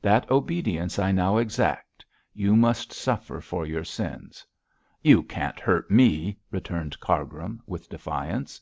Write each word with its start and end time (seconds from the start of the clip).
That 0.00 0.30
obedience 0.30 1.00
I 1.00 1.10
now 1.10 1.38
exact. 1.38 2.04
You 2.34 2.54
must 2.54 2.92
suffer 2.92 3.40
for 3.40 3.66
your 3.66 3.82
sins.' 3.82 4.46
'You 5.02 5.24
can't 5.24 5.58
hurt 5.58 5.90
me,' 5.90 6.38
returned 6.52 7.00
Cargrim, 7.00 7.60
with 7.66 7.88
defiance. 7.88 8.60